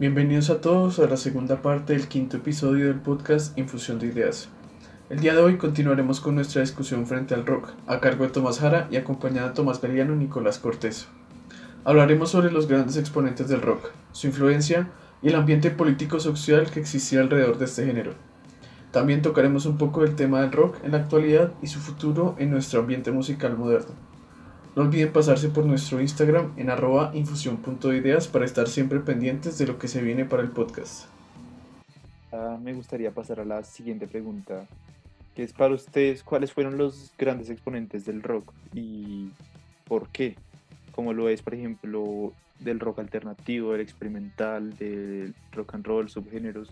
[0.00, 4.48] Bienvenidos a todos a la segunda parte del quinto episodio del podcast Infusión de Ideas.
[5.10, 8.60] El día de hoy continuaremos con nuestra discusión frente al rock, a cargo de Tomás
[8.60, 11.06] Jara y acompañado de Tomás Galeano y Nicolás Cortés.
[11.84, 14.88] Hablaremos sobre los grandes exponentes del rock, su influencia
[15.20, 18.14] y el ambiente político-social que existía alrededor de este género.
[18.92, 22.50] También tocaremos un poco del tema del rock en la actualidad y su futuro en
[22.50, 24.09] nuestro ambiente musical moderno.
[24.76, 29.78] No olviden pasarse por nuestro Instagram en arroba infusión.ideas para estar siempre pendientes de lo
[29.78, 31.06] que se viene para el podcast.
[32.32, 34.66] Ah, me gustaría pasar a la siguiente pregunta,
[35.34, 39.30] que es para ustedes, ¿cuáles fueron los grandes exponentes del rock y
[39.86, 40.36] por qué?
[40.92, 46.70] Como lo es, por ejemplo, del rock alternativo, del experimental, del rock and roll, subgéneros.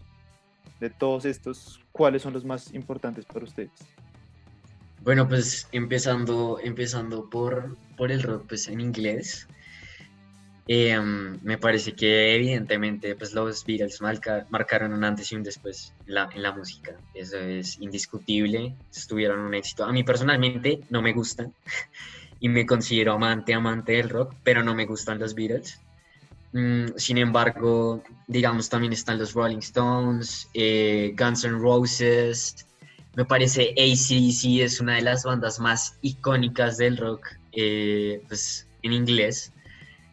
[0.79, 3.73] De todos estos, ¿cuáles son los más importantes para ustedes?
[5.03, 9.49] Bueno, pues empezando, empezando por, por el rock pues, en inglés,
[10.69, 14.01] em, me parece que evidentemente pues, los Beatles
[14.49, 16.97] marcaron un antes y un después en la, en la música.
[17.15, 19.85] Eso es indiscutible, estuvieron un éxito.
[19.85, 21.53] A mí personalmente no me gustan
[22.41, 25.81] y me considero amante, amante del rock, pero no me gustan los Beatles.
[26.53, 32.65] Mm, sin embargo, digamos, también están los Rolling Stones, eh, Guns N' Roses,
[33.19, 38.93] me parece ACDC es una de las bandas más icónicas del rock eh, pues, en
[38.93, 39.53] inglés.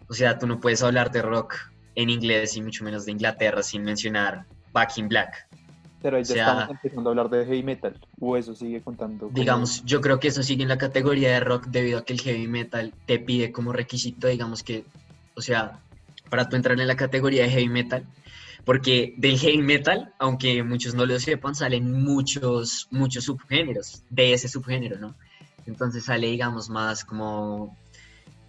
[0.08, 1.56] O sea, tú no puedes hablar de rock
[1.96, 5.48] en inglés y mucho menos de Inglaterra sin mencionar Back in Black.
[6.02, 9.28] Pero ya estamos empezando a hablar de heavy metal, o eso sigue contando.
[9.34, 12.22] Digamos, yo creo que eso sigue en la categoría de rock debido a que el
[12.22, 14.86] heavy metal te pide como requisito, digamos que,
[15.36, 15.80] o sea,
[16.30, 18.06] para tú entrar en la categoría de heavy metal,
[18.66, 24.48] porque del heavy metal, aunque muchos no lo sepan, salen muchos, muchos subgéneros de ese
[24.48, 25.16] subgénero, ¿no?
[25.66, 27.76] Entonces sale, digamos, más como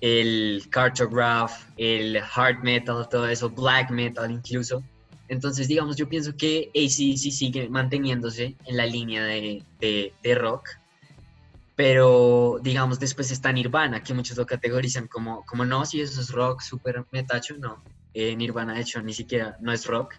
[0.00, 4.82] el cartograph, el hard metal, todo eso, black metal incluso.
[5.28, 10.68] Entonces, digamos, yo pienso que ACDC sigue manteniéndose en la línea de, de, rock,
[11.74, 16.30] pero, digamos, después está Nirvana, que muchos lo categorizan como, como no, si eso es
[16.30, 17.82] rock, super metacho, no.
[18.14, 20.14] Eh, Nirvana, de hecho, ni siquiera no es rock,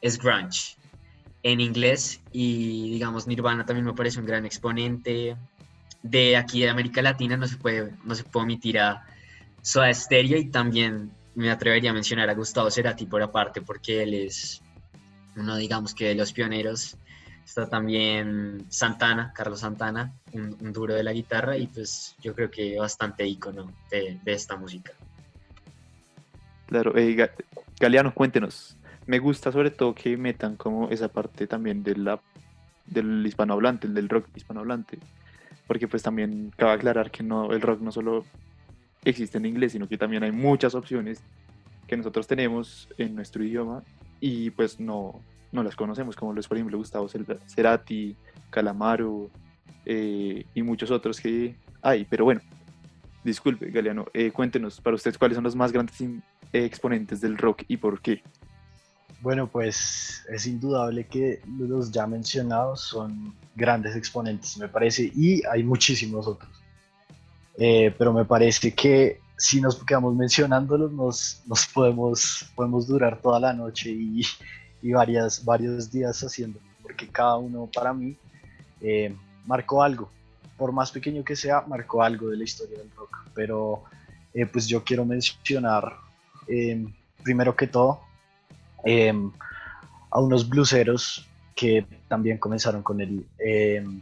[0.00, 0.76] es grunge
[1.44, 2.20] en inglés.
[2.32, 5.36] Y digamos, Nirvana también me parece un gran exponente.
[6.04, 9.04] De aquí de América Latina no se puede, no se puede omitir a
[9.62, 14.14] Soda Stereo y también me atrevería a mencionar a Gustavo Cerati por aparte, porque él
[14.14, 14.62] es
[15.34, 16.96] uno, digamos que de los pioneros.
[17.44, 22.78] Está también Santana, Carlos Santana, un, duro de la guitarra y pues yo creo que
[22.78, 24.92] bastante ícono de esta música.
[26.66, 27.30] Claro, eh,
[27.78, 28.76] Galeano, cuéntenos.
[29.06, 32.20] Me gusta sobre todo que metan como esa parte también de la,
[32.86, 34.98] del hispanohablante, del rock hispanohablante,
[35.66, 38.24] porque pues también cabe aclarar que no, el rock no solo
[39.04, 41.20] existe en inglés, sino que también hay muchas opciones
[41.86, 43.82] que nosotros tenemos en nuestro idioma
[44.20, 45.20] y pues no,
[45.52, 47.08] no las conocemos, como los por ejemplo Gustavo
[47.46, 48.16] Cerati,
[48.50, 49.30] Calamaro
[49.84, 52.40] eh, y muchos otros que hay, pero bueno,
[53.22, 56.02] disculpe Galeano, eh, cuéntenos para ustedes cuáles son los más grandes
[56.52, 58.22] exponentes del rock y por qué?
[59.20, 65.62] Bueno, pues es indudable que los ya mencionados son grandes exponentes, me parece, y hay
[65.62, 66.50] muchísimos otros.
[67.56, 73.38] Eh, pero me parece que si nos quedamos mencionándolos, nos, nos podemos, podemos durar toda
[73.38, 74.22] la noche y,
[74.82, 78.16] y varias, varios días haciéndolo, porque cada uno para mí
[78.80, 79.14] eh,
[79.46, 80.10] marcó algo,
[80.56, 83.26] por más pequeño que sea, marcó algo de la historia del rock.
[83.34, 83.84] Pero
[84.32, 85.96] eh, pues yo quiero mencionar
[87.22, 88.00] primero que todo,
[90.10, 91.26] a unos bluseros
[91.64, 93.98] que también comenzaron con el em,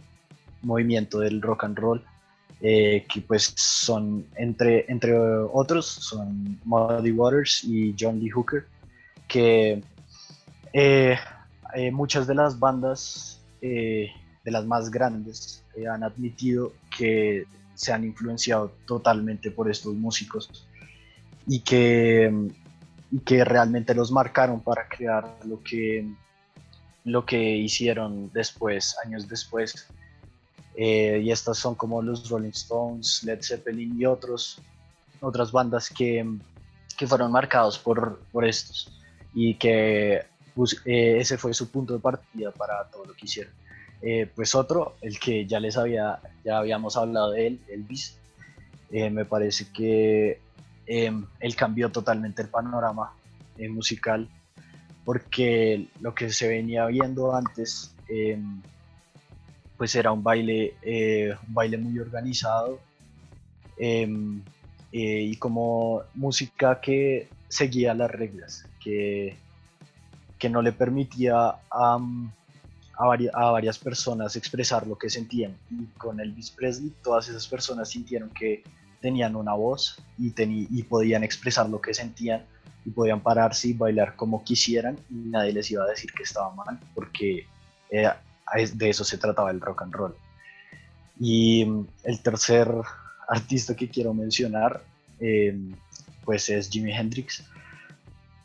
[0.63, 2.05] movimiento del rock and roll,
[2.61, 8.67] eh, que pues son, entre, entre otros, son Muddy Waters y John Lee Hooker,
[9.29, 9.81] que
[10.73, 11.17] eh,
[11.75, 14.11] eh, muchas de las bandas, de
[14.51, 17.45] las más grandes, han admitido que
[17.77, 20.67] se han influenciado totalmente por estos músicos
[21.47, 22.51] y que,
[23.25, 26.05] que realmente los marcaron para crear lo que,
[27.05, 29.89] lo que hicieron después, años después.
[30.75, 34.61] Eh, y estas son como los Rolling Stones, Led Zeppelin y otros,
[35.21, 36.27] otras bandas que,
[36.97, 38.91] que fueron marcados por, por estos
[39.35, 40.23] y que
[40.55, 43.53] pues, eh, ese fue su punto de partida para todo lo que hicieron.
[44.01, 48.17] Eh, pues otro, el que ya les había, ya habíamos hablado de él, Elvis,
[48.91, 50.39] me parece que
[50.87, 53.13] Em, él cambió totalmente el panorama
[53.57, 54.29] eh, musical
[55.05, 58.61] porque lo que se venía viendo antes em,
[59.77, 62.79] pues era un baile, eh, un baile muy organizado
[63.77, 64.41] em,
[64.93, 69.37] eh, y como música que seguía las reglas, que,
[70.39, 71.99] que no le permitía a,
[72.97, 75.57] a, varias personas expresar lo que sentían.
[75.71, 78.63] Y con Elvis Presley todas esas personas sintieron que
[79.03, 82.47] tenían una voz y, y podían expresar lo que sentían
[82.85, 86.55] y podían pararse y bailar como quisieran y nadie les iba a decir que estaba
[86.55, 87.47] mal porque
[87.91, 88.11] eh,
[88.75, 90.15] de eso se trataba el rock and roll.
[91.19, 92.69] Y mm, el tercer
[93.29, 94.83] artista que quiero mencionar
[95.21, 95.75] em,
[96.25, 97.45] pues es Jimi Hendrix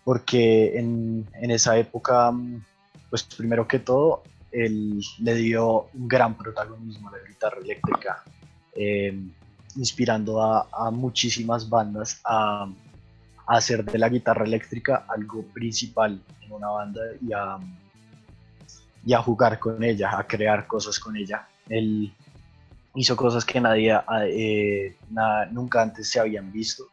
[0.03, 2.63] porque en, en, esa época mm,
[3.09, 8.23] pues primero que todo él le dio un gran protagonismo a la guitarra eléctrica
[8.75, 9.31] em,
[9.77, 12.67] inspirando a, muchísimas bandas a
[13.47, 17.31] hacer de la guitarra eléctrica algo principal en una banda y
[19.13, 21.47] a, jugar con ella, a crear cosas con ella.
[21.69, 22.11] Él
[22.95, 23.97] hizo cosas que nadie,
[24.27, 24.95] eh,
[25.51, 26.83] nunca antes se habían visto.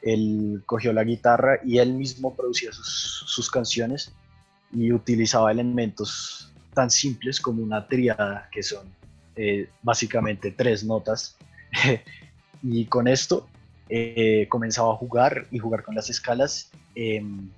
[0.00, 4.12] Él cogió la guitarra y él mismo producía sus, sus canciones
[4.72, 8.86] y utilizaba elementos tan simples como una triada, que son
[9.36, 11.36] eh, básicamente tres notas.
[12.62, 13.46] y con esto
[13.88, 17.50] eh, comenzaba a jugar y jugar con las escalas em,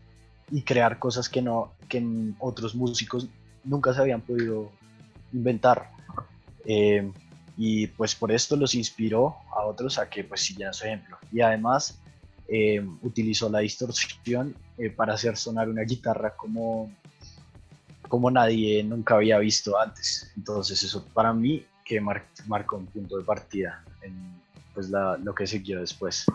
[0.50, 2.04] y crear cosas que, no, que
[2.38, 3.28] otros músicos
[3.64, 4.70] nunca se habían podido
[5.32, 5.90] inventar.
[6.64, 7.12] Em,
[7.56, 11.16] y pues por esto los inspiró a otros a que pues siguieran su ejemplo.
[11.32, 11.98] Y además
[12.48, 16.90] em, utilizó la distorsión eh, para hacer sonar una guitarra como,
[18.08, 20.32] como nadie nunca había visto antes.
[20.36, 24.14] Entonces eso para mí que marcó un punto de partida en,
[24.74, 26.26] pues lo que siguió después.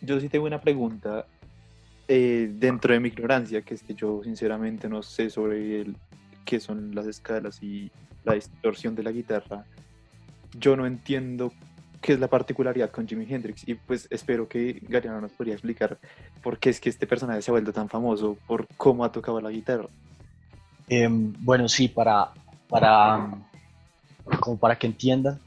[0.00, 1.26] Yo sí tengo una pregunta
[2.08, 5.96] eh, dentro de mi ignorancia, que es que yo sinceramente no sé sobre el,
[6.46, 7.90] qué son las escalas y
[8.24, 9.64] la distorsión de la guitarra.
[10.58, 11.52] Yo no entiendo
[12.00, 15.98] qué es la particularidad con Jimi Hendrix y pues espero que Gariano nos podría explicar
[16.42, 19.40] por qué es que este personaje se ha vuelto tan famoso, por cómo ha tocado
[19.40, 19.88] la guitarra.
[20.88, 22.30] Em, bueno, sí, para,
[22.68, 23.28] para,
[24.40, 25.38] como para que entiendan,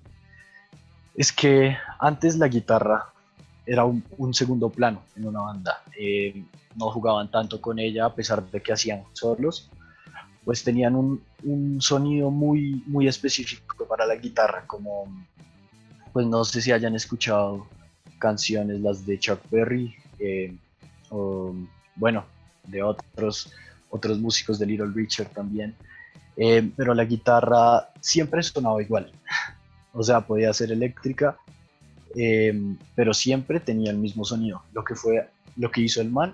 [1.16, 3.12] es que antes la guitarra
[3.66, 5.82] era un, segundo plano en una banda.
[5.98, 6.44] Eh,
[6.76, 9.70] no jugaban tanto con ella a pesar de que hacían solos.
[10.44, 11.22] Pues tenían un,
[11.80, 15.06] sonido muy, muy específico para la guitarra, como,
[16.12, 17.68] pues no sé si hayan escuchado
[18.18, 20.56] canciones, las de Chuck Berry, eh,
[21.10, 21.54] o
[21.96, 22.26] bueno,
[22.66, 23.54] de otros,
[23.90, 25.76] otros músicos de Little Richard también.
[26.38, 29.12] Eh, pero la guitarra siempre sonaba igual.
[29.94, 31.38] O sea, podía ser eléctrica,
[32.16, 34.64] em, pero siempre tenía el mismo sonido.
[34.72, 36.34] Lo que, fue, lo que hizo el man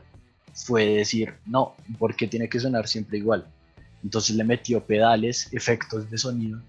[0.54, 3.48] fue decir, no, porque tiene que sonar siempre igual.
[4.04, 6.62] Entonces le metió pedales, efectos de sonido,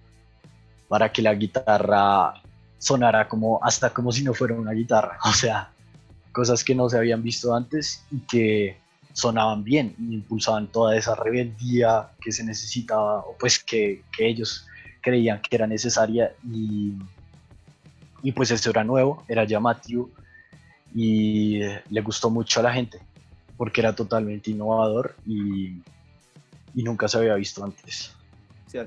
[0.88, 2.40] para que la guitarra
[2.78, 5.18] sonara como hasta como si no fuera una guitarra.
[5.26, 5.70] O sea,
[6.32, 8.78] cosas que no se habían visto antes y que
[9.18, 14.66] sonaban bien impulsaban toda esa rebeldía que se necesitaba, o pues que, que ellos
[15.00, 16.94] creían que era necesaria y,
[18.22, 20.10] y pues eso era nuevo, era llamativo
[20.94, 21.58] y
[21.90, 23.00] le gustó mucho a la gente
[23.56, 25.82] porque era totalmente innovador y,
[26.74, 28.14] y nunca se había visto antes.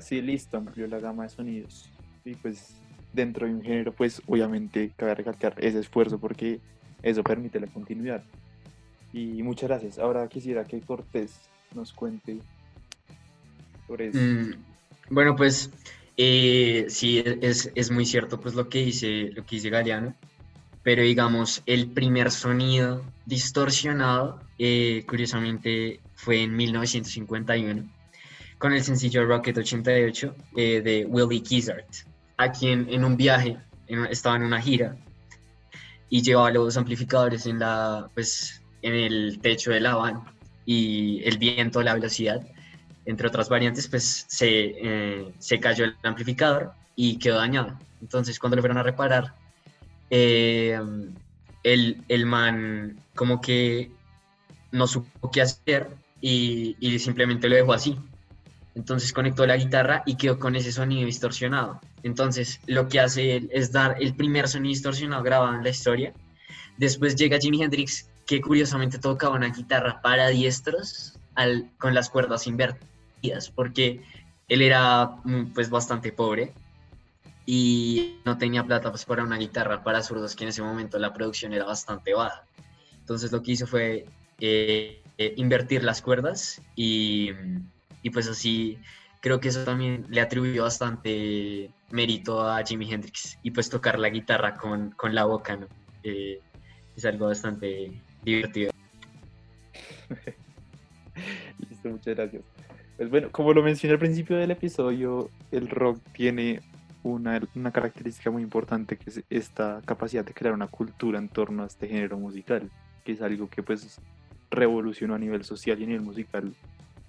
[0.00, 1.90] Sí, listo, amplió la gama de sonidos.
[2.24, 2.74] Y pues
[3.12, 6.60] dentro de un género, pues obviamente cabe recalcar ese esfuerzo porque
[7.02, 8.22] eso permite la continuidad.
[9.12, 9.98] Y muchas gracias.
[9.98, 11.40] Ahora quisiera que Cortés
[11.74, 12.38] nos cuente
[13.86, 14.18] sobre eso.
[14.18, 14.54] Mm,
[15.10, 15.70] bueno, pues
[16.16, 20.14] eh, sí, es, es, muy cierto pues lo que dice, lo que dice Galeano,
[20.82, 27.84] pero digamos, el primer sonido distorsionado, eh, curiosamente, fue en 1951,
[28.58, 31.86] con el sencillo Rocket 88 eh, de Willie Kizart,
[32.36, 33.58] a quien en un viaje,
[34.10, 34.96] estaba en una gira,
[36.08, 40.22] y llevaba los amplificadores en, la, pues, en el techo de la van,
[40.66, 42.46] y el viento, la velocidad,
[43.04, 47.78] entre otras variantes, pues se, eh, se cayó el amplificador y quedó dañado.
[48.00, 49.34] Entonces, cuando le fueron a reparar,
[50.10, 50.78] eh,
[51.62, 53.90] el, el, man como que
[54.72, 55.88] no supo qué hacer
[56.20, 57.96] y, y, simplemente lo dejó así.
[58.74, 61.80] Entonces conectó la guitarra y quedó con ese sonido distorsionado.
[62.02, 66.12] Entonces lo que hace él es dar el primer sonido distorsionado grabado en la historia.
[66.78, 72.46] Después llega Jimi Hendrix, que curiosamente tocaba una guitarra para diestros al, con las cuerdas
[72.46, 74.02] invertidas porque
[74.48, 75.16] él era
[75.54, 76.52] pues bastante pobre
[77.46, 81.12] y no tenía plata pues para una guitarra para zurdos que en ese momento la
[81.12, 82.44] producción era bastante baja.
[83.00, 84.06] Entonces lo que hizo fue
[84.40, 87.30] eh, eh, invertir las cuerdas y,
[88.02, 88.78] y, pues así
[89.20, 94.08] creo que eso también le atribuyó bastante mérito a Jimi Hendrix y pues tocar la
[94.08, 95.66] guitarra con, con la boca, ¿no?
[96.02, 96.40] Eh,
[96.96, 98.72] es algo bastante divertido.
[101.70, 102.42] Listo, muchas gracias.
[102.96, 106.60] Pues bueno, como lo mencioné al principio del episodio, el rock tiene
[107.02, 111.64] una, una, característica muy importante que es esta capacidad de crear una cultura en torno
[111.64, 112.70] a este género musical,
[113.04, 114.00] que es algo que pues
[114.50, 116.54] revolucionó a nivel social y a nivel musical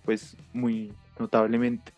[0.03, 1.91] pues muy notablemente.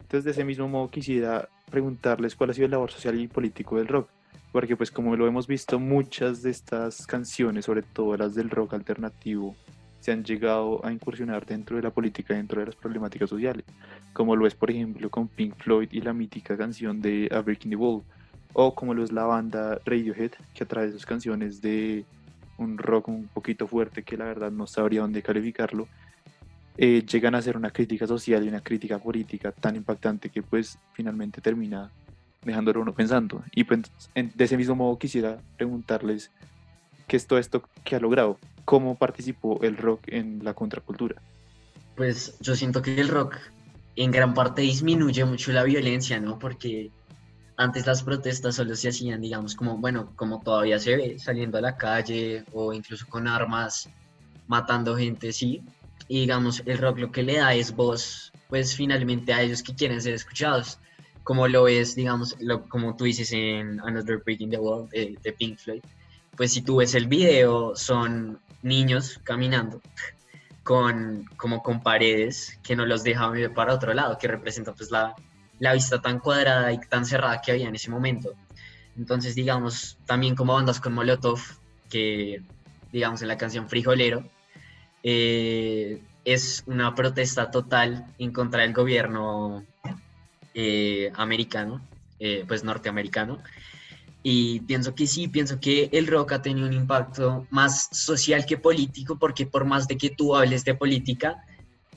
[0.00, 3.76] Entonces de ese mismo modo quisiera preguntarles cuál ha sido el labor social y político
[3.76, 4.08] del rock,
[4.52, 8.74] porque pues como lo hemos visto muchas de estas canciones, sobre todo las del rock
[8.74, 9.54] alternativo,
[10.00, 13.64] se han llegado a incursionar dentro de la política, dentro de las problemáticas sociales,
[14.12, 17.70] como lo es por ejemplo con Pink Floyd y la mítica canción de A Breaking
[17.70, 18.02] the Wall,
[18.52, 22.04] o como lo es la banda Radiohead, que a través de sus canciones de
[22.56, 25.86] un rock un poquito fuerte, que la verdad no sabría dónde calificarlo,
[26.76, 30.78] eh, llegan a hacer una crítica social y una crítica política tan impactante que pues
[30.92, 31.90] finalmente termina
[32.42, 33.42] dejándolo uno pensando.
[33.52, 33.82] Y pues
[34.14, 36.30] de ese mismo modo quisiera preguntarles
[37.06, 41.20] qué es todo esto que ha logrado, cómo participó el rock en la contracultura.
[41.96, 43.36] Pues yo siento que el rock
[43.96, 46.38] en gran parte disminuye mucho la violencia, ¿no?
[46.38, 46.90] Porque
[47.56, 51.60] antes las protestas solo se hacían, digamos, como, bueno, como todavía se ve, saliendo a
[51.60, 53.88] la calle o incluso con armas,
[54.46, 55.62] matando gente, sí.
[56.06, 59.74] Y digamos, el rock lo que le da es voz, pues finalmente a ellos que
[59.74, 60.78] quieren ser escuchados,
[61.28, 65.58] como lo es, digamos, lo, como tú dices en Another Breaking the Wall de Pink
[65.58, 65.82] Floyd.
[66.34, 69.82] Pues si tú ves el video, son niños caminando
[70.62, 74.90] con, como con paredes que no los dejaban ver para otro lado, que representa pues
[74.90, 75.14] la,
[75.58, 78.32] la vista tan cuadrada y tan cerrada que había en ese momento.
[78.96, 81.40] Entonces, digamos, también como bandas con Molotov,
[81.90, 82.42] que
[82.90, 84.24] digamos en la canción Frijolero,
[85.02, 89.66] eh, es una protesta total en contra del gobierno
[90.60, 91.80] eh, americano,
[92.18, 93.40] eh, pues norteamericano,
[94.24, 98.58] y pienso que sí, pienso que el rock ha tenido un impacto más social que
[98.58, 101.44] político, porque por más de que tú hables de política,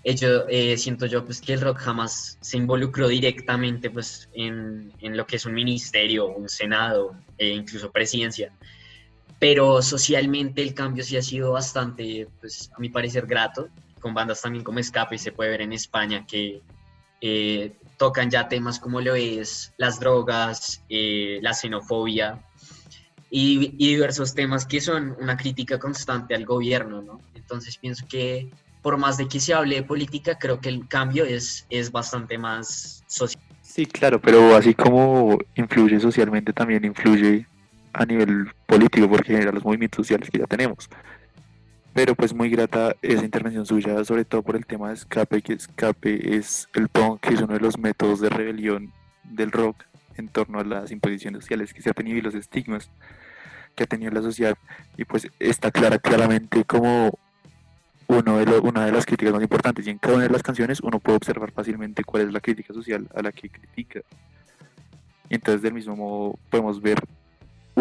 [0.03, 5.18] yo, eh, siento yo pues, que el rock jamás se involucró directamente pues, en, en
[5.18, 8.53] lo que es un ministerio, un senado, e incluso presidencia.
[9.39, 14.41] Pero socialmente el cambio sí ha sido bastante, pues, a mi parecer, grato, con bandas
[14.41, 16.62] también como Escape, se puede ver en España que
[17.22, 22.39] eh, tocan ya temas como lo es las drogas, eh, la xenofobia
[23.29, 27.22] y, diversos temas que son una crítica constante al gobierno, ¿no?
[27.36, 28.50] Entonces pienso que
[28.81, 32.39] por más de que se hable de política, creo que el cambio es, es bastante
[32.39, 33.43] más social.
[33.62, 37.46] Sí, claro, pero así como influye socialmente, también influye
[37.93, 40.89] a nivel político, porque genera los movimientos sociales que ya tenemos
[41.93, 45.53] pero pues muy grata esa intervención suya, sobre todo por el tema de escape, que
[45.53, 48.91] escape es el punk, que es uno de los métodos de rebelión
[49.24, 49.83] del rock
[50.17, 52.89] en torno a las imposiciones sociales que se ha tenido y los estigmas
[53.75, 54.57] que ha tenido la sociedad,
[54.98, 57.17] y pues está clara claramente como
[58.07, 60.81] uno de una de las críticas más importantes, y en cada una de las canciones
[60.81, 64.01] uno puede observar fácilmente cuál es la crítica social a la que critica.
[65.29, 67.00] Entonces del mismo modo podemos ver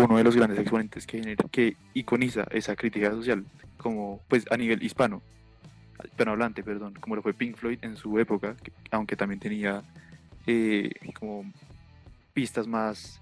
[0.05, 3.45] uno de los grandes exponentes que, que iconiza esa crítica social,
[3.77, 5.23] como pues a nivel hispano,
[6.05, 8.57] hispanohablante, perdón, como lo fue Pink Floyd en su época,
[8.91, 9.83] aunque también tenía
[10.47, 11.45] eh, como
[12.33, 13.21] pistas más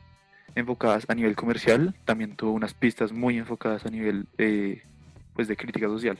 [0.54, 4.82] enfocadas a nivel comercial, también tuvo unas pistas muy enfocadas a nivel eh,
[5.34, 6.18] pues de crítica social.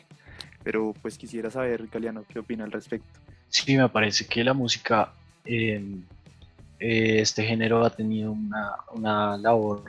[0.62, 3.20] Pero pues quisiera saber, Galeano, qué opina al respecto.
[3.48, 5.12] Sí, me parece que la música,
[5.44, 5.82] eh,
[6.78, 9.84] este género ha tenido una, una labor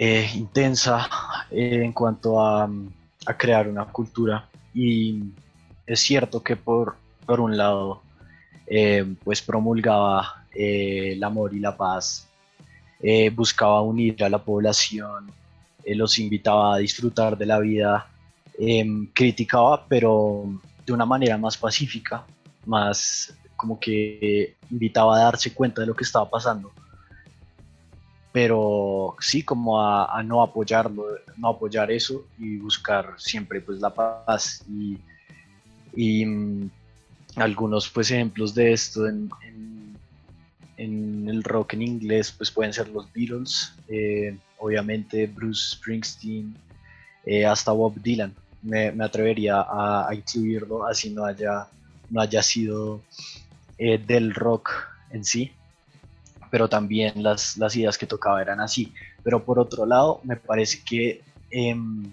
[0.00, 1.08] intensa
[1.50, 2.68] en cuanto a
[3.26, 4.48] a crear una cultura.
[4.74, 5.22] Y
[5.86, 8.02] es cierto que por, por un lado,
[8.66, 12.28] eh, pues promulgaba eh, el amor y la paz,
[13.00, 15.32] eh, buscaba unir a la población,
[15.86, 18.06] los invitaba a disfrutar de la vida,
[19.14, 20.44] criticaba, pero
[20.84, 22.24] de una manera más pacífica,
[22.66, 26.70] más como que invitaba a darse cuenta de lo que estaba pasando
[28.32, 31.04] pero sí como a, no apoyarlo,
[31.36, 34.98] no apoyar eso y buscar siempre pues la paz y,
[35.94, 36.70] y mm,
[37.36, 39.30] algunos pues ejemplos de esto en,
[40.76, 46.56] en, el rock en inglés pues pueden ser los Beatles, eh, obviamente Bruce Springsteen,
[47.26, 51.66] eh, hasta Bob Dylan, me, me atrevería a, incluirlo así no haya,
[52.08, 53.02] no haya sido
[53.76, 54.70] eh, del rock
[55.10, 55.52] en sí
[56.50, 58.92] pero también las, las ideas que tocaba eran así.
[59.22, 62.10] Pero por otro lado, me parece que em,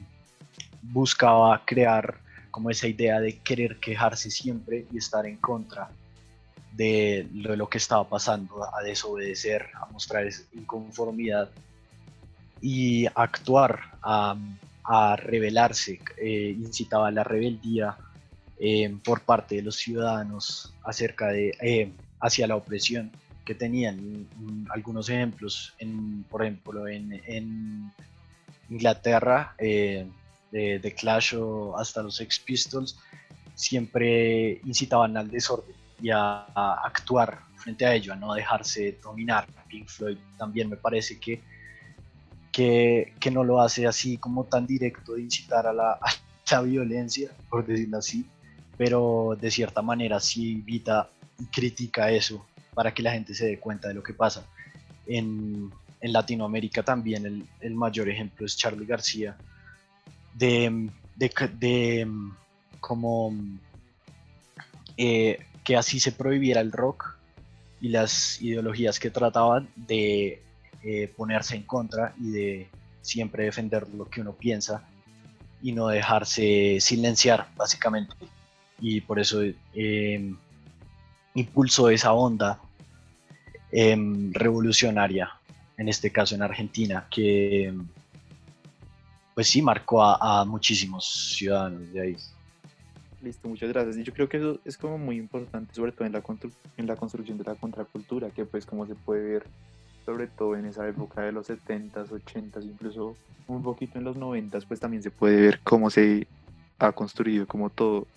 [0.82, 2.20] buscaba crear
[2.52, 5.90] como esa idea de querer quejarse siempre y estar en contra
[6.72, 11.50] de lo, que estaba pasando, a desobedecer, a mostrar esa inconformidad
[12.62, 14.36] y actuar, a,
[14.84, 17.98] a rebelarse, eh, incitaba a la rebeldía
[18.60, 23.12] eh, por parte de los ciudadanos acerca de, eh, hacia la opresión
[23.48, 24.28] que tenían.
[24.70, 27.92] Algunos ejemplos, en, por ejemplo, en,
[28.70, 30.06] Inglaterra, eh,
[30.52, 33.00] de, de, Clash o hasta los Sex Pistols,
[33.56, 36.44] siempre incitaban al desorden y a,
[36.84, 39.48] actuar frente a ello, a no dejarse dominar.
[39.70, 41.42] Pink Floyd también me parece que,
[42.52, 46.12] que, que no lo hace así como tan directo de incitar a la, a
[46.52, 48.26] la violencia, por decirlo así,
[48.76, 52.46] pero de cierta manera sí invita y critica eso
[52.78, 54.46] para que la gente se dé cuenta de lo que pasa.
[55.08, 59.36] En, Latinoamérica también el, el, mayor ejemplo es Charlie García,
[60.36, 62.08] de, de, de
[62.80, 63.34] como
[64.96, 67.18] eh, que así se prohibiera el rock
[67.82, 70.44] y las ideologías que trataban de
[70.84, 72.70] eh, ponerse en contra y de
[73.02, 74.88] siempre defender lo que uno piensa
[75.64, 78.16] y no dejarse silenciar, básicamente
[78.80, 79.42] y por eso
[79.74, 80.34] eh,
[81.34, 82.60] impulsó esa onda
[83.72, 85.30] em, revolucionaria,
[85.78, 87.74] en este caso en Argentina, que
[89.34, 92.18] pues sí marcó a, muchísimos ciudadanos de ahí.
[93.22, 93.98] Listo, muchas gracias.
[93.98, 96.24] Y yo creo que eso es como muy importante, sobre todo en la,
[96.78, 99.46] en la construcción de la contracultura, que pues como se puede ver,
[100.06, 103.16] sobre todo en esa época de los 70s, 80s, incluso
[103.48, 106.28] un poquito en los 90s, pues también se puede ver cómo se
[106.80, 108.08] ha construido como todo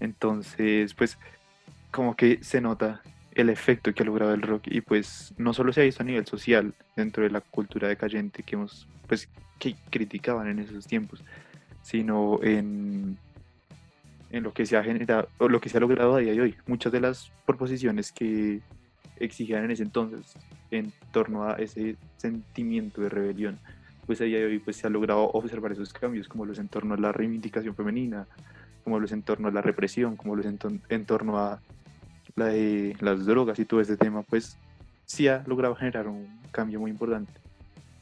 [0.00, 1.18] entonces, pues
[1.90, 3.02] como que se nota
[3.40, 6.06] el efecto que ha logrado el rock y pues no solo se ha visto a
[6.06, 9.28] nivel social dentro de la cultura decayente que hemos pues
[9.58, 11.22] que criticaban en esos tiempos
[11.82, 13.16] sino en,
[14.30, 16.40] en lo que se ha generado o lo que se ha logrado a día de
[16.40, 16.54] hoy.
[16.66, 18.60] Muchas de las proposiciones que
[19.16, 20.34] exigían en ese entonces
[20.70, 23.58] en torno a ese sentimiento de rebelión
[24.06, 26.68] pues a día de hoy pues se ha logrado observar esos cambios como los en
[26.68, 28.26] torno a la reivindicación femenina
[28.88, 31.60] como los en torno a la represión, como los en, en torno a
[32.38, 34.56] la de las drogas y todo este tema, pues
[35.04, 37.32] sí ha logrado generar un cambio muy importante.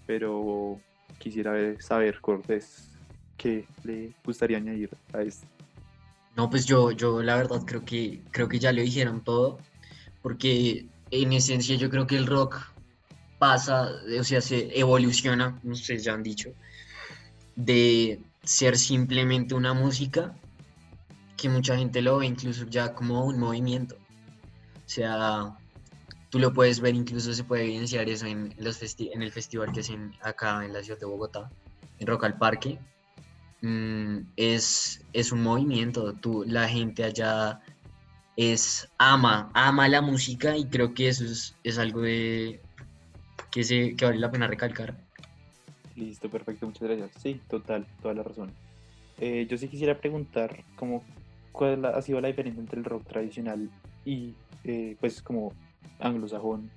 [0.06, 0.78] Pero
[1.18, 2.90] quisiera saber, Cortés,
[3.36, 5.46] ¿qué le gustaría añadir a esto?
[6.36, 9.58] No, pues yo, yo la verdad creo que, creo que ya lo dijeron todo,
[10.22, 12.58] porque en esencia yo creo que el rock
[13.38, 16.50] pasa, o sea, se evoluciona, como ustedes ya han dicho,
[17.54, 20.34] de ser simplemente una música
[21.36, 23.96] que mucha gente lo ve incluso ya como un movimiento.
[24.86, 25.58] O sea,
[26.30, 29.80] tú lo puedes ver, incluso se puede evidenciar eso en, los en el festival que
[29.80, 31.50] hacen acá en la ciudad de Bogotá,
[31.98, 32.78] en Rock al Parque.
[33.62, 37.60] Mm, es, es un movimiento, tú, la gente allá
[38.36, 42.60] es ama, ama la música y creo que eso es, algo de,
[43.50, 44.96] que, se, que vale la pena recalcar.
[45.96, 47.10] Listo, perfecto, muchas gracias.
[47.20, 48.52] Sí, total, toda la razón.
[49.18, 51.02] Eh, yo sí quisiera preguntar, como
[51.50, 53.70] cuál ha sido la diferencia entre el rock tradicional
[54.06, 55.52] y eh, pues como
[55.98, 56.70] anglosajón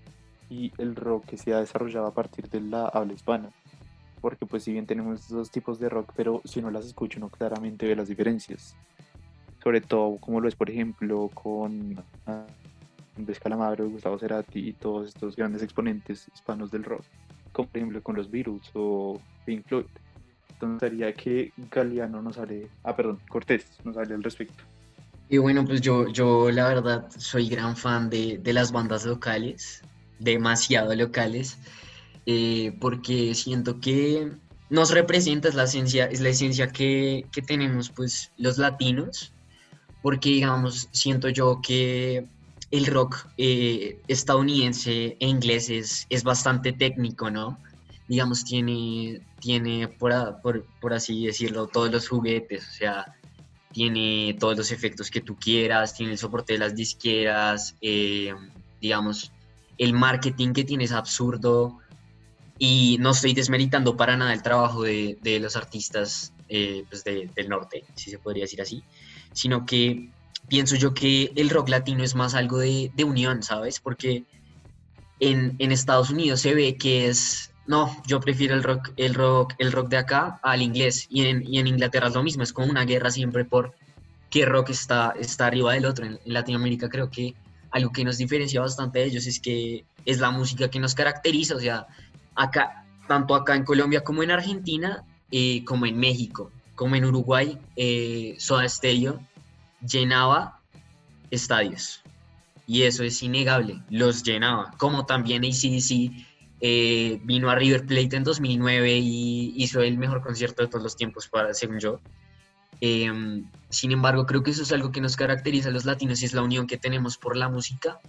[0.49, 3.51] y el rock que se ha desarrollado a partir de la habla hispana.
[4.19, 7.29] Porque pues si bien tenemos dos tipos de rock, pero si uno las escucha uno
[7.29, 8.75] claramente ve las diferencias.
[9.63, 12.03] Sobre todo como lo es por ejemplo con
[13.15, 17.05] Andrés Calamaro, Gustavo Cerati y todos estos grandes exponentes hispanos del rock.
[17.53, 19.85] Como por ejemplo con los Beatles o Pink Floyd
[20.61, 24.61] entonces sería que Galeano nos hable, ah, perdón, Cortés nos hable al respecto.
[25.29, 29.81] Y bueno, pues yo, yo la verdad soy gran fan de, de las bandas locales,
[30.17, 31.57] demasiado locales,
[32.25, 34.31] eh, porque siento que
[34.69, 39.31] nos representa, es la esencia, es la esencia que, que tenemos pues los latinos,
[40.01, 42.25] porque digamos, siento yo que
[42.71, 47.57] el rock eh, estadounidense e inglés es, es bastante técnico, ¿no?
[48.09, 50.41] digamos, tiene, tiene por,
[50.81, 53.15] por, así decirlo, todos los juguetes, o sea,
[53.71, 58.33] tiene todos los efectos que tú quieras, tiene el soporte de las disqueras, eh,
[58.81, 59.31] digamos,
[59.77, 61.77] el marketing que tiene es absurdo
[62.57, 67.47] y no estoy desmeritando para nada el trabajo de, de los artistas eh, pues del
[67.47, 68.83] norte, si se podría decir así,
[69.33, 70.09] sino que
[70.47, 73.79] pienso yo que el rock latino es más algo de, de unión, ¿sabes?
[73.79, 74.25] Porque
[75.19, 79.53] en, en Estados Unidos se ve que es no, yo prefiero el rock, el rock,
[79.59, 81.05] el rock de acá al inglés.
[81.11, 83.75] Y en, y en Inglaterra es lo mismo, es como una guerra siempre por
[84.31, 86.03] qué rock está, está arriba del otro.
[86.03, 87.35] En, Latinoamérica creo que
[87.69, 91.57] algo que nos diferencia bastante de ellos es que es la música que nos caracteriza.
[91.57, 91.85] O sea,
[92.33, 97.55] acá, tanto acá en Colombia como en Argentina, eh, como en México, como en Uruguay,
[97.75, 99.19] eh, Soda Stereo
[99.87, 100.59] llenaba
[101.29, 102.01] estadios.
[102.65, 104.71] Y eso es innegable, los llenaba.
[104.79, 106.28] Como también ACDC
[106.61, 110.95] eh, vino a River Plate en 2009 y hizo el mejor concierto de todos los
[110.95, 111.99] tiempos, para, según yo.
[112.81, 116.33] Em, sin embargo, creo que eso es algo que nos caracteriza a los latinos es
[116.33, 117.99] la unión que tenemos por la música,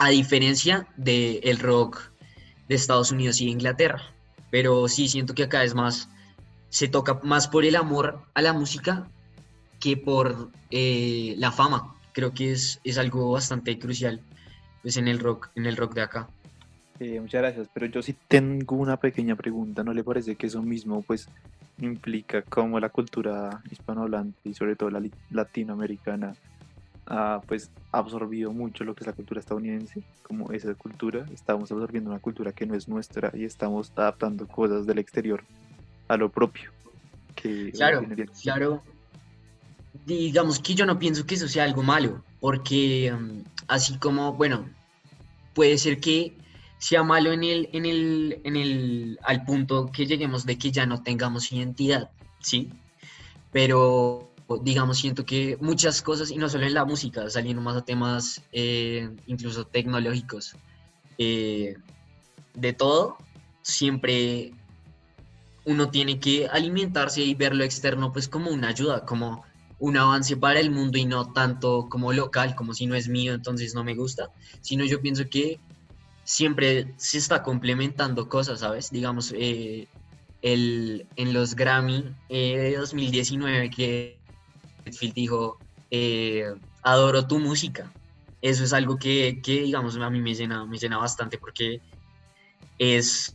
[0.00, 2.00] a diferencia del rock
[2.68, 4.02] de Estados Unidos y Inglaterra.
[4.50, 6.08] Pero sí, siento que acá es más,
[6.68, 9.08] se toca más por el amor a la música
[9.80, 11.94] que por eh, la fama.
[12.12, 14.22] Creo que es, es algo bastante crucial
[14.82, 16.28] pues, en, el rock, en el rock de acá.
[17.00, 19.84] Eh, muchas gracias, pero yo sí tengo una pequeña pregunta.
[19.84, 21.28] ¿No le parece que eso mismo pues
[21.80, 26.34] implica cómo la cultura hispanohablante y sobre todo la latinoamericana
[27.06, 30.02] ha pues absorbido mucho lo que es la cultura estadounidense?
[30.22, 34.84] Como esa cultura, estamos absorbiendo una cultura que no es nuestra y estamos adaptando cosas
[34.84, 35.44] del exterior
[36.08, 36.72] a lo propio.
[37.36, 38.04] Que claro,
[38.42, 38.82] claro.
[40.04, 44.68] Digamos que yo no pienso que eso sea algo malo, porque mm, así como, bueno,
[45.54, 46.36] puede ser que
[46.78, 50.86] sea malo en el, en el, en el, al punto que lleguemos de que ya
[50.86, 52.10] no tengamos identidad,
[52.40, 52.70] ¿sí?
[53.52, 57.84] Pero, digamos, siento que muchas cosas, y no solo en la música, saliendo más a
[57.84, 60.54] temas eh, incluso tecnológicos,
[61.18, 61.76] eh,
[62.54, 63.18] de todo,
[63.62, 64.52] siempre
[65.64, 69.44] uno tiene que alimentarse y ver lo externo pues como una ayuda, como
[69.80, 73.34] un avance para el mundo y no tanto como local, como si no es mío,
[73.34, 75.60] entonces no me gusta, sino yo pienso que
[76.28, 78.90] siempre se está complementando cosas, ¿sabes?
[78.90, 79.88] Digamos, eh,
[80.42, 84.18] el, en los Grammy eh, de 2019 que
[84.84, 85.58] Redfield dijo,
[85.90, 86.44] eh,
[86.82, 87.90] adoro tu música.
[88.42, 91.80] Eso es algo que, que, digamos, a mí me llena, me llena bastante porque
[92.76, 93.34] es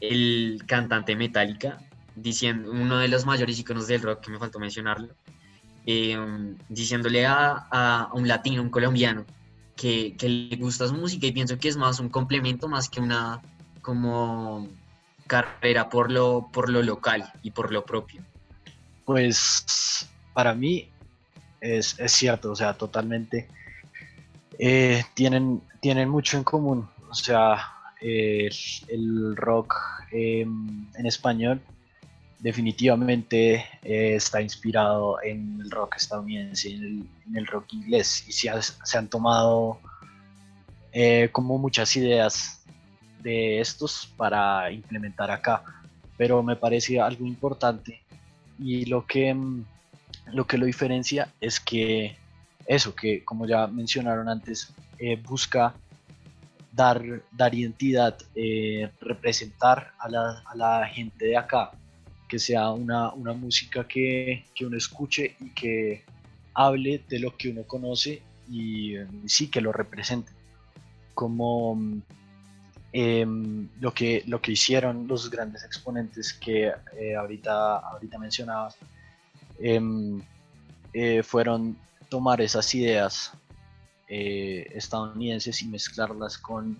[0.00, 1.78] el cantante Metallica,
[2.16, 5.14] diciendo, uno de los mayores iconos del rock, que me faltó mencionarlo,
[6.68, 9.24] diciéndole a, a, un latino, un colombiano,
[9.76, 13.40] que, le gusta su música y pienso que es más un complemento más que una
[13.82, 14.66] como
[15.26, 18.22] carrera por lo, por lo local y por lo propio.
[19.04, 20.88] Pues para mí
[21.60, 23.48] es, cierto, o sea, totalmente.
[24.58, 29.74] Eh, tienen, tienen mucho en común, o sea, el rock
[30.10, 31.60] em, en español
[32.38, 39.08] definitivamente eh, está inspirado en el rock estadounidense, en el, rock inglés, y se, han
[39.08, 39.80] tomado
[40.92, 42.62] eh, como muchas ideas
[43.22, 45.62] de estos para implementar acá,
[46.16, 48.02] pero me parece algo importante
[48.58, 49.36] y lo que,
[50.32, 52.16] lo que lo diferencia es que
[52.66, 55.74] eso, que como ya mencionaron antes, eh, busca
[56.72, 58.18] dar, dar identidad,
[59.00, 61.72] representar a la gente de acá,
[62.28, 66.04] que sea una, música que, uno escuche y que
[66.54, 68.94] hable de lo que uno conoce y,
[69.26, 70.32] sí, que lo represente.
[71.14, 71.78] Como
[72.92, 78.76] em, lo, que, lo que hicieron los grandes exponentes que eh, ahorita, ahorita mencionabas,
[79.58, 80.20] em,
[80.92, 81.76] eh, fueron
[82.08, 83.32] tomar esas ideas
[84.08, 86.78] eh, estadounidenses y mezclarlas con,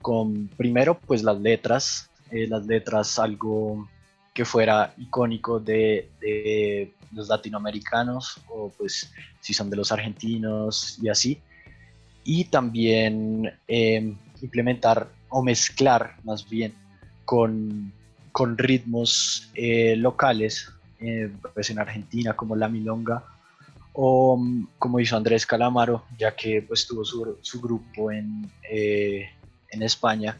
[0.00, 3.86] con primero pues las letras, las letras algo
[4.34, 11.40] que fuera icónico de, los latinoamericanos o pues si son de los argentinos y así.
[12.24, 16.74] Y también em, implementar o mezclar más bien
[17.24, 17.92] con,
[18.32, 23.22] con ritmos eh, locales, eh, pues en Argentina como la milonga
[23.92, 29.30] o mm, como hizo Andrés Calamaro, ya que pues tuvo su, su grupo en, eh,
[29.70, 30.36] en España,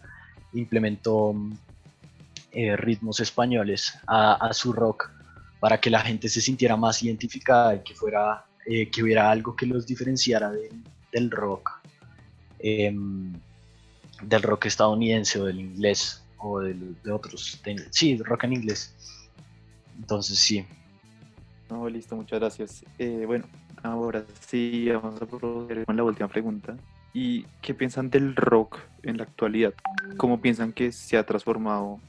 [0.53, 1.57] implementó mm,
[2.55, 5.11] eh, ritmos españoles a, su rock
[5.61, 9.57] para que la gente se sintiera más identificada y que fuera eh, que hubiera algo
[9.57, 10.53] que los diferenciara
[11.13, 11.71] del rock
[12.59, 13.33] em,
[14.23, 18.95] del rock estadounidense o del inglés o de otros sí rock en inglés.
[19.99, 20.65] Entonces sí.
[21.91, 22.85] Listo muchas gracias.
[22.99, 23.45] Eh, bueno
[23.83, 26.77] ahora sí vamos a proceder con la última pregunta.
[27.13, 29.73] ¿Y qué piensan del rock en la actualidad?
[30.17, 32.01] ¿Cómo piensan que se ha transformado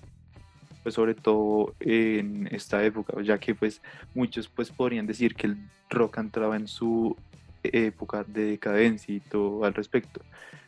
[0.86, 3.82] pues sobre todo en esta época, ya que pues
[4.14, 5.58] muchos pues podrían decir que el
[5.90, 7.18] rock entraba en su
[7.64, 10.22] época de decadencia y todo al respecto.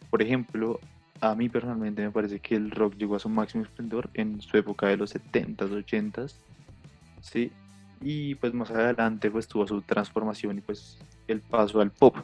[0.10, 0.80] Por ejemplo,
[1.22, 4.58] a mí personalmente me parece que el rock llegó a su máximo esplendor en su
[4.58, 6.34] época de los 70s, 80s,
[7.22, 7.52] ¿sí?
[8.02, 12.16] Y pues más adelante pues tuvo su transformación y pues el paso al pop.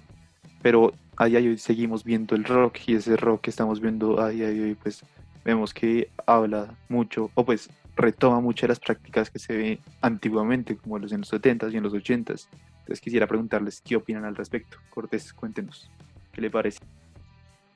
[0.64, 4.30] Pero a día hoy seguimos viendo el rock y ese rock que estamos viendo a
[4.30, 5.06] hoy pues
[5.46, 10.76] vemos que habla mucho, o pues retoma muchas de las prácticas que se ve antiguamente,
[10.78, 12.48] como los en los 70s y en los 80s.
[12.80, 14.78] Entonces quisiera preguntarles qué opinan al respecto.
[14.90, 15.90] Cortés, cuéntenos,
[16.32, 16.80] ¿qué le parece?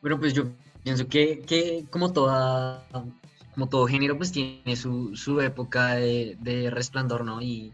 [0.01, 0.45] Bueno, pues yo
[0.83, 2.85] pienso que, que como, toda,
[3.53, 7.41] como todo género, pues tiene su, su época de, de, resplandor, ¿no?
[7.41, 7.73] Y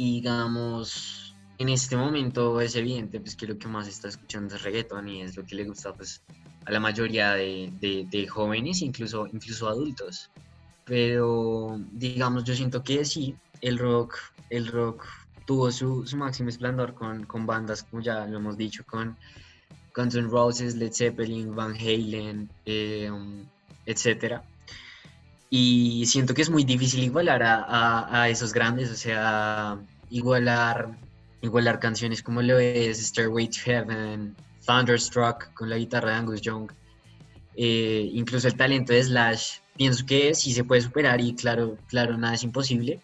[0.00, 4.62] y digamos, en este momento es evidente pues, que lo que más está escuchando es
[4.62, 6.22] reggaeton y es lo que le gusta pues,
[6.64, 7.70] a la mayoría de,
[8.10, 10.30] de, jóvenes, incluso, incluso adultos.
[10.90, 14.16] Pero digamos, yo siento que sí, el rock,
[14.50, 15.06] el rock
[15.46, 19.16] tuvo su, su máximo esplendor con, con, bandas, como ya lo hemos dicho, con
[19.94, 23.08] Guns N' Roses, Led Zeppelin, Van Halen, eh,
[23.86, 24.40] etc.
[25.48, 29.78] Y siento que es muy difícil igualar a, a, esos grandes, o sea,
[30.10, 30.98] igualar,
[31.40, 34.34] igualar canciones como lo es Stairway to Heaven,
[34.66, 36.68] Thunderstruck con la guitarra de Angus Young,
[37.54, 42.18] eh, incluso el talento de Slash, pienso que sí se puede superar y claro, claro,
[42.18, 43.00] nada es imposible.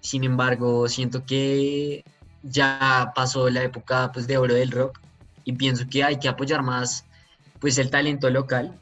[0.00, 2.02] Sin embargo, siento que
[2.42, 4.98] ya pasó la época pues, de oro del rock
[5.44, 7.04] y pienso que hay que apoyar más
[7.60, 8.72] pues el talento local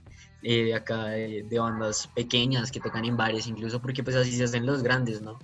[0.44, 4.64] eh, acá de, bandas pequeñas que tocan en bares incluso porque pues así se hacen
[4.64, 5.40] los grandes, ¿no?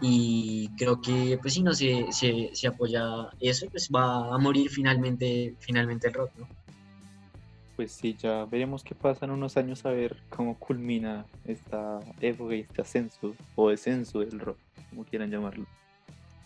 [0.00, 4.70] Y creo que pues si no se, se, se, apoya eso, pues va a morir
[4.70, 6.48] finalmente, finalmente el rock, ¿no?
[7.76, 12.54] Pues sí, ya veremos qué pasa en unos años a ver cómo culmina esta época
[12.54, 14.58] y este ascenso o descenso del rock,
[14.88, 15.66] como quieran llamarlo.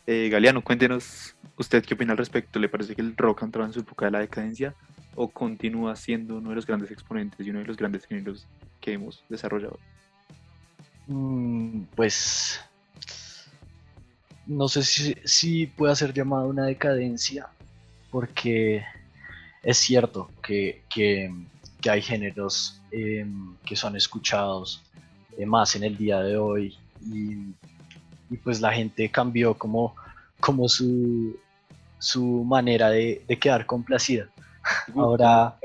[0.07, 2.59] Eh, Galeano, cuéntenos usted qué opina al respecto.
[2.59, 4.75] ¿Le parece que el rock ha entrado en su época de la decadencia
[5.15, 8.49] o continúa siendo uno de los grandes exponentes y uno de los grandes géneros
[8.81, 9.79] que hemos desarrollado?
[11.07, 12.61] Mm, pues
[14.47, 14.83] no sé
[15.25, 17.49] si, puede ser llamado una decadencia,
[18.11, 18.85] porque
[19.63, 20.83] es cierto que,
[21.89, 24.83] hay géneros em, que son escuchados
[25.39, 26.77] eh, más en el día de hoy.
[27.07, 27.55] Y,
[28.45, 29.95] pues la gente cambió como,
[30.39, 31.37] como su,
[31.99, 34.29] su manera de, de quedar complacida.
[34.95, 35.57] Ahora,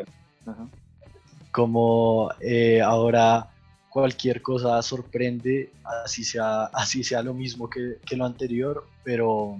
[1.51, 3.49] como eh, ahora
[3.89, 5.71] cualquier cosa sorprende,
[6.03, 9.57] así sea, así sea lo mismo que, lo anterior, pero,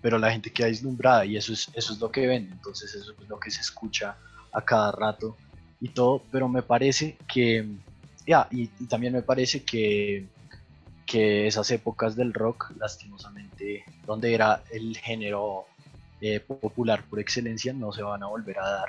[0.00, 3.12] pero la gente queda deslumbrada y eso es, eso es lo que ven, entonces eso
[3.20, 4.16] es lo que se escucha
[4.52, 5.36] a cada rato
[5.80, 7.66] y todo, pero me parece que,
[8.26, 10.26] ya, y, también me parece que,
[11.06, 15.66] que esas épocas del rock, lastimosamente, donde era el género
[16.20, 18.88] eh, popular por excelencia no se van a volver a dar.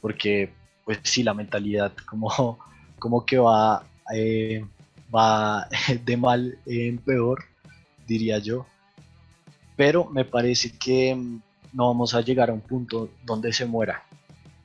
[0.00, 0.52] Porque,
[0.84, 2.58] pues sí, la mentalidad como,
[2.98, 4.64] como que va, eh,
[5.14, 5.66] va
[6.04, 7.44] de mal en peor,
[8.06, 8.66] diría yo.
[9.84, 11.42] Pero me parece que mm,
[11.72, 14.04] no vamos a llegar a un punto donde se muera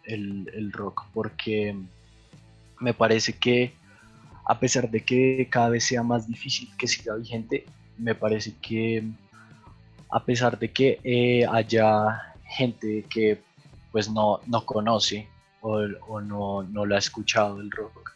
[0.03, 1.75] el, rock, porque
[2.79, 3.73] me parece que
[4.45, 7.65] a pesar de que cada vez sea más difícil que siga vigente,
[7.97, 9.03] me parece que
[10.11, 13.41] a pesar de que eh, haya gente que
[13.91, 15.27] pues no, no conoce
[15.61, 18.15] o, no, no, ha escuchado el rock,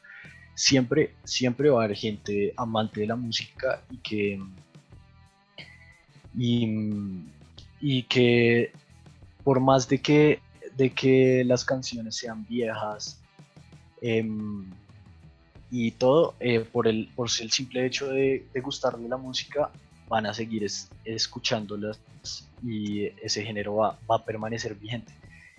[0.53, 4.39] siempre, siempre va a haber gente amante de la música y que,
[6.37, 8.71] y, que
[9.43, 10.39] por más de que,
[10.75, 13.19] de que las canciones sean viejas
[14.01, 14.69] em,
[15.69, 19.71] y todo, eh, por, el, por el simple hecho de, de gustarle la música,
[20.11, 20.67] van a seguir
[21.05, 21.97] escuchándolas
[22.61, 25.13] y ese género va, a permanecer vigente.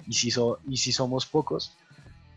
[0.07, 0.31] Y si,
[0.69, 1.73] y si somos pocos,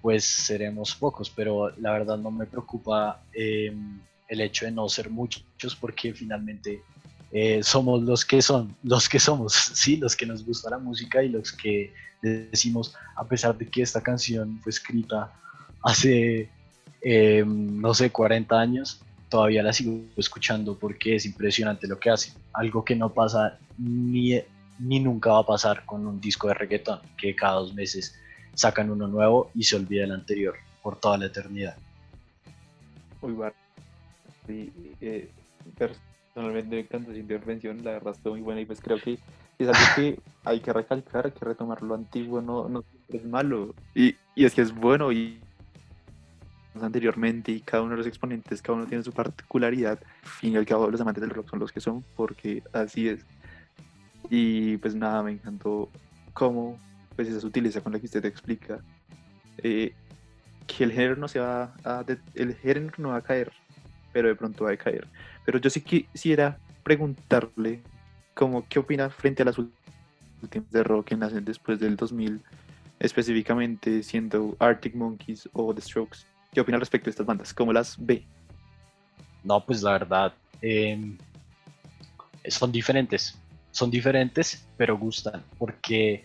[0.01, 5.09] pues seremos pocos, pero la verdad no me preocupa em, el hecho de no ser
[5.09, 6.81] muchos porque finalmente
[7.37, 11.21] eh, somos los que son, los que somos, sí, los que nos gusta la música
[11.21, 15.33] y los que decimos, a pesar de que esta canción fue escrita
[15.83, 16.49] hace,
[17.01, 22.31] em, no sé, 40 años, todavía la sigo escuchando porque es impresionante lo que hace.
[22.53, 24.41] Algo que no pasa ni,
[24.79, 28.17] ni nunca va a pasar con un disco de reggaetón, que cada dos meses
[28.53, 31.75] sacan uno nuevo y se olvida el anterior por toda la eternidad.
[33.21, 33.55] Muy bueno.
[34.47, 34.71] Sí,
[35.01, 35.29] eh,
[36.35, 39.17] me encanta su intervención, la verdad está muy buena y pues creo que
[39.57, 44.15] es algo que hay que recalcar, que retomar lo antiguo no, no es malo y,
[44.35, 45.39] y es que es bueno y
[46.81, 49.99] anteriormente y cada uno de los exponentes, cada uno tiene su particularidad.
[50.23, 53.25] Fin y al cabo, los amantes del rock son los que son, porque así es.
[54.29, 55.89] Y pues nada, me encantó
[56.33, 56.77] cómo
[57.15, 58.79] pues esa sutileza con la que usted explica
[59.59, 59.93] eh,
[60.67, 63.53] que el género no se va a, el género no va a caer,
[64.11, 65.07] pero de pronto va a caer.
[65.45, 67.81] Pero yo sí quisiera preguntarle
[68.33, 72.41] como qué opina frente a las últimas de rock que nacen después del 2000,
[72.99, 77.53] específicamente siendo Arctic Monkeys o The Strokes ¿Qué opina respecto a estas bandas?
[77.53, 78.23] ¿Cómo las ve?
[79.43, 81.17] No, pues la verdad, em,
[82.47, 83.37] son diferentes.
[83.71, 85.43] Son diferentes, pero gustan.
[85.57, 86.23] Porque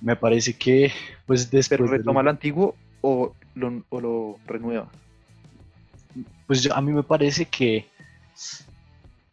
[0.00, 0.92] me parece que,
[1.26, 1.78] pues después.
[1.78, 4.90] ¿Pero retoma lo antiguo o lo, o lo renueva?
[6.48, 7.86] Pues a mí me parece que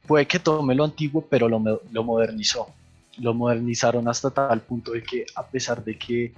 [0.08, 2.74] puede que tome lo antiguo, pero lo, modernizó.
[3.18, 6.34] Lo modernizaron hasta tal punto de que a pesar de que,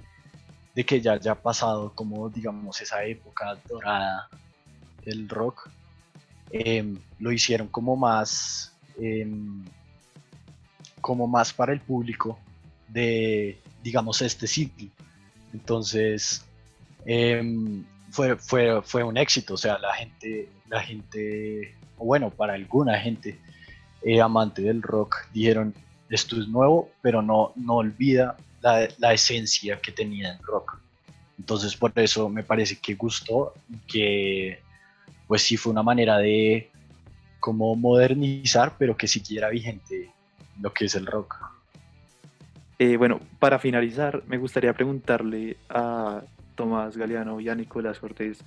[0.74, 4.28] de que ya haya pasado como digamos esa época dorada
[5.04, 5.70] del rock,
[6.50, 9.64] em, lo hicieron como más, em,
[11.00, 12.38] como más para el público
[12.88, 14.90] de, digamos, este sitio.
[15.52, 16.44] Entonces,
[17.04, 22.98] em, fue, fue, fue un éxito, o sea, la gente, la gente, bueno, para alguna
[22.98, 23.38] gente
[24.02, 25.74] eh, amante del rock, dijeron,
[26.08, 30.80] esto es nuevo, pero no, no olvida la, la, esencia que tenía el rock.
[31.38, 33.54] Entonces, por eso me parece que gustó,
[33.86, 34.60] que
[35.26, 36.70] pues sí fue una manera de
[37.38, 40.10] como modernizar, pero que siguiera vigente
[40.60, 41.36] lo que es el rock.
[42.78, 46.22] Eh, bueno, para finalizar, me gustaría preguntarle a
[46.54, 48.42] Tomás Galeano y a Nicolás Cortés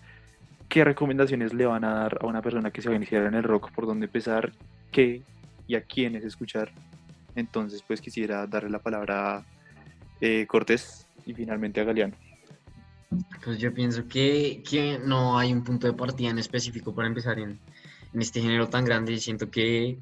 [0.74, 3.36] qué recomendaciones le van a dar a una persona que se va a iniciar en
[3.36, 4.52] el rock, por dónde empezar,
[4.92, 5.22] qué
[5.68, 6.72] y a quiénes escuchar.
[7.36, 9.46] Entonces, pues quisiera darle la palabra a
[10.20, 12.16] eh, Cortés y finalmente a Galeano.
[13.46, 17.38] Pues yo pienso que, que, no hay un punto de partida en específico para empezar
[17.38, 17.60] en,
[18.12, 19.16] en este género tan grande.
[19.20, 20.00] Siento que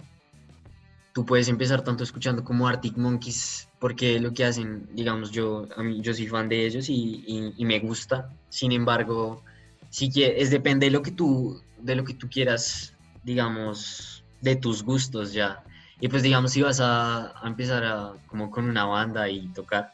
[1.11, 5.83] tú puedes empezar tanto escuchando como Arctic Monkeys, porque lo que hacen, digamos, yo, a
[5.83, 8.29] mí, yo soy fan de ellos y, y, me gusta.
[8.47, 9.43] Sin embargo,
[9.91, 14.55] sí que es depende de lo que tú, de lo que tú quieras, digamos, de
[14.55, 15.63] tus gustos ya.
[15.99, 19.93] Y pues digamos, si vas a, a empezar a, como con una banda y tocar,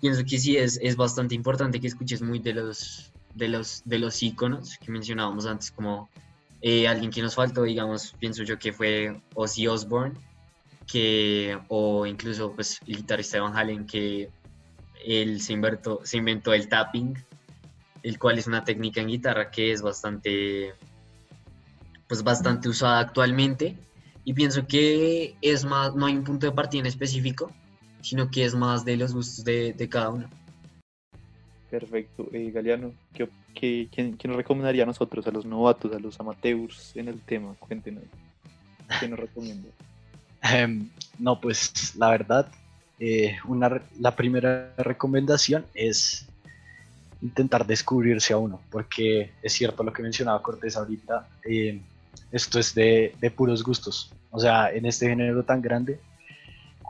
[0.00, 3.98] pienso que sí es, es bastante importante que escuches muy de los, de los, de
[3.98, 6.08] los íconos que mencionábamos antes, como
[6.60, 10.14] eh, alguien que nos faltó, digamos, pienso yo que fue Ozzy Osbourne,
[10.86, 14.30] que, o incluso pues, el guitarrista Van Halen, que
[15.04, 15.58] él se
[16.04, 17.16] se inventó el tapping,
[18.02, 20.74] el cual es una técnica en guitarra que es bastante,
[22.08, 23.76] pues bastante usada actualmente.
[24.24, 27.50] Y pienso que es más, no hay un punto de partida en específico,
[28.02, 30.28] sino que es más de los gustos de, de cada uno.
[31.70, 32.28] Perfecto.
[32.32, 36.20] Eh, Galeano, ¿qué, qué, quién, quién, nos recomendaría a nosotros, a los novatos, a los
[36.20, 37.54] amateurs en el tema?
[37.58, 38.04] Cuéntenos.
[39.00, 39.70] ¿Qué nos recomienda?
[40.42, 42.46] Um, no, pues la verdad,
[42.98, 46.28] eh, una, la primera recomendación es
[47.22, 51.80] intentar descubrirse a uno, porque es cierto lo que mencionaba Cortés ahorita, eh,
[52.30, 56.00] esto es de, de, puros gustos, o sea, en este género tan grande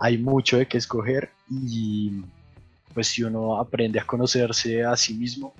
[0.01, 2.23] hay mucho de qué escoger y
[2.95, 5.55] pues si uno aprende a conocerse a sí mismo,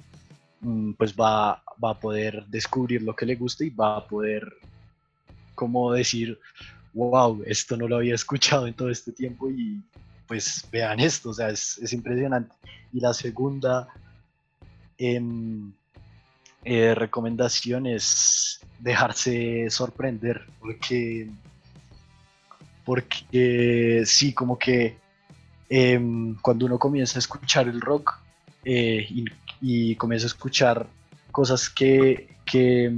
[0.61, 4.53] mm, pues va, va a poder descubrir lo que le gusta y va a poder,
[5.55, 6.39] como decir,
[6.95, 9.83] wow, esto no lo había escuchado en todo este tiempo y
[10.27, 12.55] pues vean esto, o sea, es, es impresionante.
[12.93, 13.89] Y la segunda
[15.03, 15.21] eh,
[16.65, 21.29] eh, recomendación es dejarse sorprender, porque,
[22.85, 24.97] porque sí, como que
[25.69, 26.01] eh,
[26.41, 28.17] cuando uno comienza a escuchar el rock
[28.65, 29.09] eh,
[29.61, 30.87] y, comienza a escuchar
[31.33, 32.93] cosas que, que,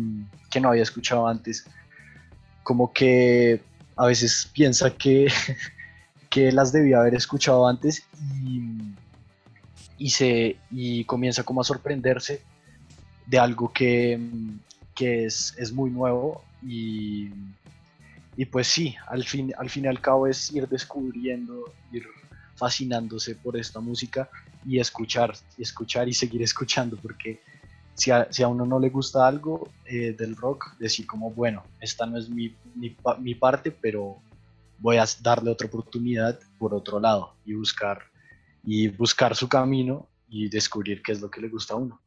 [0.51, 1.67] que no había escuchado antes,
[2.63, 3.63] como que
[3.97, 5.29] a veces piensa que,
[6.29, 8.03] que las debía haber escuchado antes
[8.45, 8.61] y,
[9.99, 12.43] y, se, y comienza como a sorprenderse
[13.27, 14.19] de algo que,
[14.95, 17.31] que es, es, muy nuevo y,
[18.37, 22.07] y, pues sí, al fin, al fin y al cabo es ir descubriendo, ir
[22.57, 24.29] fascinándose por esta música
[24.67, 27.41] y escuchar, escuchar y seguir escuchando porque
[27.95, 31.65] si a, si a, uno no le gusta algo eh, del rock, decir como, bueno,
[31.81, 34.19] esta no es mi, mi, mi, parte, pero
[34.79, 38.03] voy a darle otra oportunidad por otro lado y buscar,
[38.67, 42.01] y buscar su camino y descubrir qué es lo que le gusta a uno.